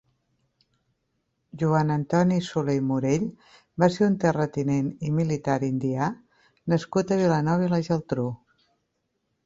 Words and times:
Joan 1.63 1.91
Antoni 1.97 2.39
Soler 2.47 2.75
i 2.79 2.81
Morell 2.93 3.27
va 3.85 3.91
ser 3.97 4.07
un 4.13 4.17
terratinent 4.25 4.91
i 5.11 5.15
militar 5.21 5.61
indià 5.71 6.11
nascut 6.75 7.15
a 7.19 7.23
Vilanova 7.25 7.69
i 7.71 7.75
la 7.77 7.85
Geltrú. 7.93 8.31